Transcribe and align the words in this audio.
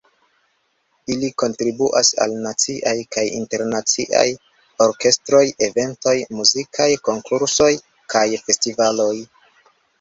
Ili 1.15 1.27
kontribuas 1.41 2.09
al 2.25 2.33
naciaj 2.45 2.95
kaj 3.17 3.25
internaciaj 3.41 4.25
orkestroj, 4.87 5.45
eventoj, 5.69 6.17
muzikaj 6.41 6.91
konkursoj 7.11 7.73
kaj 8.17 8.29
festivaloj. 8.49 9.15